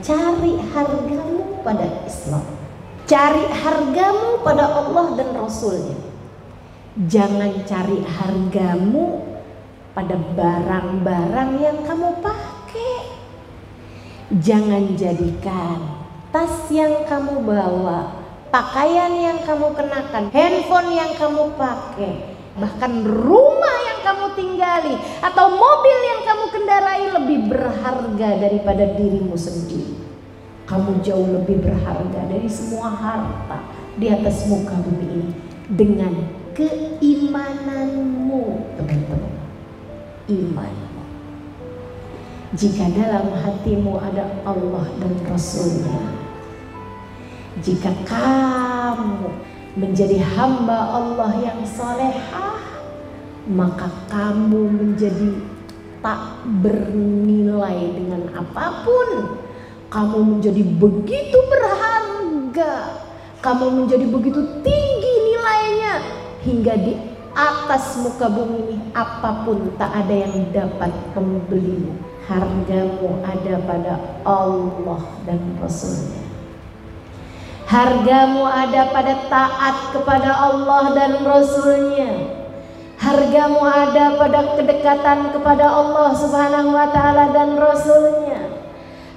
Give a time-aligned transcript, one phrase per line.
[0.00, 2.44] cari hargamu pada Islam.
[3.08, 5.96] Cari hargamu pada Allah dan Rasulnya.
[7.08, 9.24] Jangan cari hargamu
[9.96, 12.96] pada barang-barang yang kamu pakai.
[14.38, 18.12] Jangan jadikan tas yang kamu bawa,
[18.52, 25.98] pakaian yang kamu kenakan, handphone yang kamu pakai, bahkan rumah yang kamu tinggali atau mobil
[26.04, 27.48] yang kamu kendarai lebih
[28.18, 29.94] berharga daripada dirimu sendiri.
[30.66, 33.62] Kamu jauh lebih berharga dari semua harta
[33.94, 35.30] di atas muka bumi ini
[35.70, 36.26] dengan
[36.58, 38.42] keimananmu,
[38.74, 39.38] teman-teman.
[40.26, 41.02] Imanmu.
[42.58, 46.10] Jika dalam hatimu ada Allah dan Rasulnya,
[47.62, 49.30] jika kamu
[49.78, 52.58] menjadi hamba Allah yang solehah,
[53.46, 55.57] maka kamu menjadi
[56.02, 59.08] tak bernilai dengan apa pun.
[59.88, 63.00] Kamu menjadi begitu berharga,
[63.40, 65.94] kamu menjadi begitu tinggi nilainya
[66.44, 66.92] hingga di
[67.32, 71.94] atas muka bumi ini apa pun tak ada yang dapat membelimu.
[72.28, 73.94] Hargamu ada pada
[74.28, 76.28] Allah dan Rasulnya.
[77.64, 82.36] Hargamu ada pada taat kepada Allah dan Rasulnya.
[82.98, 88.58] Hargamu ada pada kedekatan kepada Allah Subhanahu wa taala dan Rasulnya.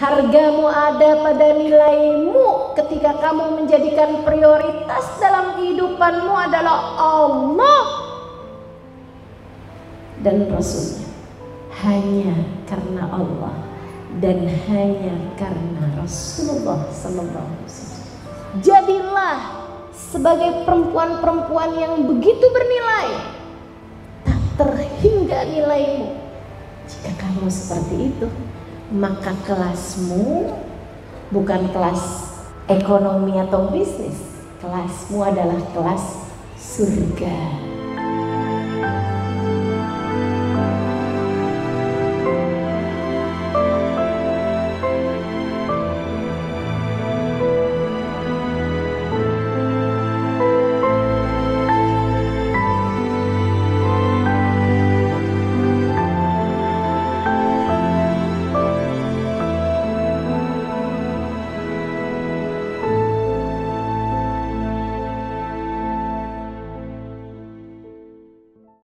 [0.00, 7.84] Hargamu ada pada nilaimu ketika kamu menjadikan prioritas dalam kehidupanmu adalah Allah
[10.24, 11.08] dan Rasulnya.
[11.76, 12.32] Hanya
[12.64, 13.56] karena Allah
[14.20, 17.68] dan hanya karena Rasulullah Sallallahu.
[18.64, 23.15] Jadilah sebagai perempuan-perempuan yang begitu bernilai,
[25.46, 26.18] nilaimu.
[26.86, 28.26] Jika kamu seperti itu,
[28.94, 30.54] maka kelasmu
[31.34, 32.30] bukan kelas
[32.70, 36.04] ekonomi atau bisnis, kelasmu adalah kelas
[36.58, 37.38] surga.